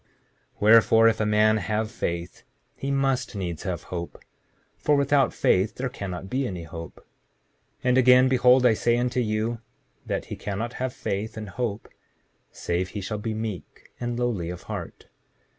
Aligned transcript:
7:42 0.55 0.61
Wherefore, 0.61 1.07
if 1.09 1.19
a 1.19 1.25
man 1.27 1.57
have 1.57 1.91
faith 1.91 2.41
he 2.75 2.89
must 2.89 3.35
needs 3.35 3.61
have 3.61 3.83
hope; 3.93 4.19
for 4.75 4.95
without 4.95 5.31
faith 5.31 5.75
there 5.75 5.89
cannot 5.89 6.27
be 6.27 6.47
any 6.47 6.63
hope. 6.63 7.05
7:43 7.81 7.81
And 7.83 7.97
again, 7.99 8.27
behold 8.27 8.65
I 8.65 8.73
say 8.73 8.97
unto 8.97 9.19
you 9.19 9.61
that 10.07 10.25
he 10.25 10.35
cannot 10.35 10.73
have 10.81 10.91
faith 10.95 11.37
and 11.37 11.49
hope, 11.49 11.87
save 12.51 12.89
he 12.89 13.01
shall 13.01 13.19
be 13.19 13.35
meek, 13.35 13.91
and 13.99 14.17
lowly 14.17 14.49
of 14.49 14.63
heart. 14.63 15.05